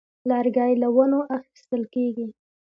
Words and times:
لرګی 0.29 0.73
له 0.81 0.87
ونو 0.95 1.19
اخیستل 1.37 1.81
کېږي. 1.93 2.27